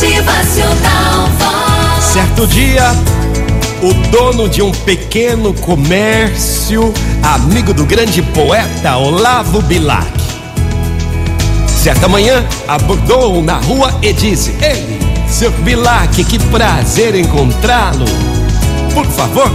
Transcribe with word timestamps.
Motivacional. 0.00 1.28
Certo 2.00 2.46
dia, 2.46 2.84
o 3.82 3.92
dono 4.12 4.48
de 4.48 4.62
um 4.62 4.70
pequeno 4.70 5.52
comércio, 5.52 6.94
amigo 7.20 7.74
do 7.74 7.84
grande 7.84 8.22
poeta 8.22 8.96
Olavo 8.96 9.60
Bilac. 9.60 10.06
Certa 11.66 12.06
manhã, 12.06 12.46
abordou 12.68 13.42
na 13.42 13.56
rua 13.56 13.98
e 14.00 14.12
disse: 14.12 14.54
Ei, 14.62 15.00
seu 15.28 15.50
Bilac, 15.50 16.22
que 16.22 16.38
prazer 16.44 17.16
encontrá-lo. 17.16 18.06
Por 18.94 19.04
favor, 19.06 19.50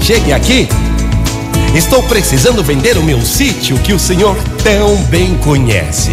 chegue 0.00 0.32
aqui. 0.32 0.66
Estou 1.74 2.02
precisando 2.04 2.64
vender 2.64 2.96
o 2.96 3.02
meu 3.02 3.20
sítio 3.20 3.76
que 3.80 3.92
o 3.92 3.98
senhor 3.98 4.34
tão 4.62 4.96
bem 5.10 5.36
conhece. 5.44 6.10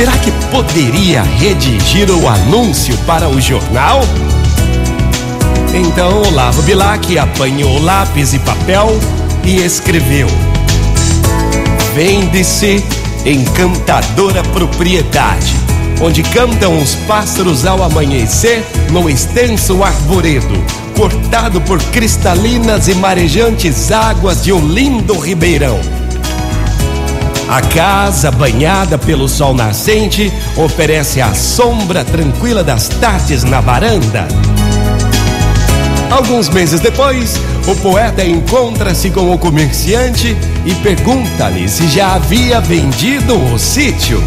Será 0.00 0.16
que 0.16 0.32
poderia 0.50 1.20
redigir 1.20 2.10
o 2.10 2.26
anúncio 2.26 2.96
para 3.06 3.28
o 3.28 3.38
jornal? 3.38 4.00
Então 5.74 6.22
Olavo 6.22 6.62
Bilac 6.62 7.18
apanhou 7.18 7.78
lápis 7.82 8.32
e 8.32 8.38
papel 8.38 8.98
e 9.44 9.56
escreveu: 9.56 10.26
Vende-se 11.94 12.82
encantadora 13.26 14.42
propriedade, 14.42 15.54
onde 16.00 16.22
cantam 16.22 16.78
os 16.78 16.94
pássaros 17.06 17.66
ao 17.66 17.82
amanhecer 17.82 18.64
no 18.90 19.06
extenso 19.06 19.84
arvoredo, 19.84 20.64
cortado 20.96 21.60
por 21.60 21.78
cristalinas 21.78 22.88
e 22.88 22.94
marejantes 22.94 23.92
águas 23.92 24.42
de 24.42 24.50
um 24.50 24.66
lindo 24.66 25.18
ribeirão. 25.18 25.99
A 27.50 27.60
casa, 27.62 28.30
banhada 28.30 28.96
pelo 28.96 29.28
sol 29.28 29.52
nascente, 29.52 30.32
oferece 30.56 31.20
a 31.20 31.34
sombra 31.34 32.04
tranquila 32.04 32.62
das 32.62 32.88
tardes 32.88 33.42
na 33.42 33.60
varanda. 33.60 34.28
Alguns 36.08 36.48
meses 36.48 36.78
depois, 36.78 37.34
o 37.66 37.74
poeta 37.74 38.24
encontra-se 38.24 39.10
com 39.10 39.34
o 39.34 39.36
comerciante 39.36 40.36
e 40.64 40.72
pergunta-lhe 40.76 41.68
se 41.68 41.88
já 41.88 42.14
havia 42.14 42.60
vendido 42.60 43.36
o 43.52 43.58
sítio. 43.58 44.22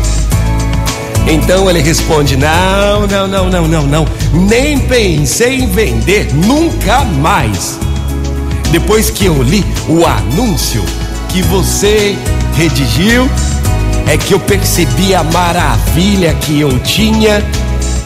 Então 1.25 1.69
ele 1.69 1.81
responde: 1.81 2.35
Não, 2.35 3.07
não, 3.07 3.25
não, 3.25 3.49
não, 3.49 3.67
não, 3.69 3.87
não. 3.87 4.07
Nem 4.33 4.77
pensei 4.79 5.61
em 5.61 5.67
vender, 5.67 6.27
nunca 6.33 7.05
mais. 7.05 7.79
Depois 8.69 9.09
que 9.09 9.27
eu 9.27 9.41
li 9.41 9.63
o 9.87 10.05
anúncio 10.05 10.83
que 11.29 11.41
você 11.41 12.17
redigiu, 12.55 13.29
é 14.07 14.17
que 14.17 14.33
eu 14.33 14.39
percebi 14.39 15.15
a 15.15 15.23
maravilha 15.23 16.33
que 16.35 16.59
eu 16.59 16.77
tinha 16.79 17.43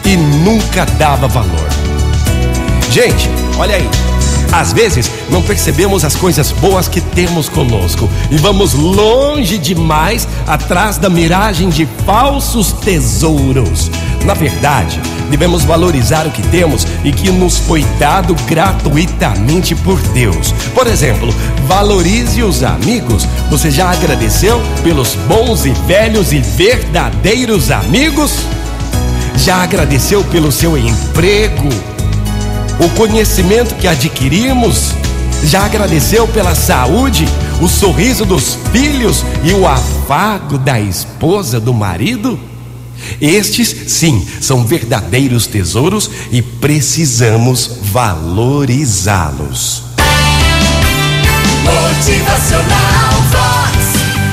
e 0.04 0.16
nunca 0.16 0.84
dava 0.98 1.28
valor. 1.28 1.68
Gente, 2.90 3.28
olha 3.58 3.76
aí. 3.76 3.88
Às 4.50 4.72
vezes 4.72 5.10
não 5.30 5.42
percebemos 5.42 6.04
as 6.04 6.16
coisas 6.16 6.52
boas 6.52 6.88
que 6.88 7.02
temos 7.02 7.50
conosco 7.50 8.08
e 8.30 8.38
vamos 8.38 8.72
longe 8.72 9.58
demais 9.58 10.26
atrás 10.46 10.96
da 10.96 11.10
miragem 11.10 11.68
de 11.68 11.86
falsos 12.06 12.72
tesouros. 12.72 13.90
Na 14.24 14.34
verdade, 14.34 15.00
devemos 15.30 15.64
valorizar 15.64 16.26
o 16.26 16.30
que 16.30 16.42
temos 16.48 16.86
e 17.04 17.12
que 17.12 17.30
nos 17.30 17.58
foi 17.58 17.84
dado 17.98 18.34
gratuitamente 18.46 19.74
por 19.74 20.00
Deus. 20.08 20.52
Por 20.74 20.86
exemplo, 20.86 21.34
valorize 21.66 22.42
os 22.42 22.62
amigos. 22.62 23.26
Você 23.50 23.70
já 23.70 23.90
agradeceu 23.90 24.60
pelos 24.82 25.14
bons 25.26 25.64
e 25.64 25.70
velhos 25.86 26.32
e 26.32 26.40
verdadeiros 26.40 27.70
amigos? 27.70 28.32
Já 29.36 29.62
agradeceu 29.62 30.24
pelo 30.24 30.50
seu 30.50 30.76
emprego? 30.76 31.68
o 32.78 32.88
conhecimento 32.90 33.74
que 33.74 33.88
adquirimos, 33.88 34.94
já 35.42 35.64
agradeceu 35.64 36.28
pela 36.28 36.54
saúde, 36.54 37.26
o 37.60 37.68
sorriso 37.68 38.24
dos 38.24 38.56
filhos 38.72 39.24
e 39.42 39.52
o 39.52 39.66
afago 39.66 40.58
da 40.58 40.80
esposa, 40.80 41.58
do 41.58 41.74
marido? 41.74 42.38
Estes, 43.20 43.74
sim, 43.86 44.26
são 44.40 44.64
verdadeiros 44.64 45.46
tesouros 45.46 46.10
e 46.30 46.40
precisamos 46.42 47.70
valorizá-los. 47.82 49.82
Motivacional 51.64 53.14
Vox. 53.30 53.76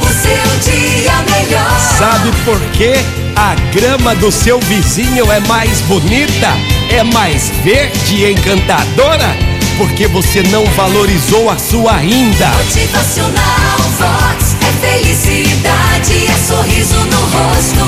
O 0.01 0.05
seu 0.05 0.45
dia 0.71 1.15
melhor. 1.29 1.79
Sabe 1.97 2.31
por 2.43 2.59
quê? 2.71 2.95
A 3.35 3.55
grama 3.73 4.15
do 4.15 4.31
seu 4.31 4.59
vizinho 4.61 5.29
é 5.31 5.39
mais 5.41 5.81
bonita, 5.81 6.55
é 6.89 7.03
mais 7.03 7.49
verde 7.63 8.15
e 8.15 8.31
encantadora? 8.31 9.35
Porque 9.77 10.07
você 10.07 10.41
não 10.43 10.65
valorizou 10.67 11.49
a 11.49 11.57
sua 11.57 11.97
ainda. 11.97 12.47
Motivacional 12.47 13.79
Vox. 13.99 14.55
É 14.61 14.71
felicidade, 14.87 16.27
é 16.27 16.37
sorriso 16.47 16.95
no 16.95 17.19
rosto, 17.19 17.84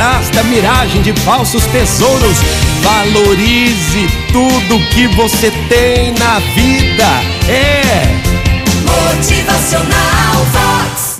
atrás 0.00 0.30
da 0.30 0.42
miragem 0.44 1.02
de 1.02 1.12
falsos 1.20 1.66
tesouros. 1.66 2.38
Valorize 2.82 4.08
tudo 4.32 4.80
que 4.88 5.06
você 5.08 5.50
tem 5.68 6.12
na 6.12 6.38
vida. 6.54 7.04
É. 7.46 8.06
Motivacional 8.86 10.46
Vox. 10.52 11.09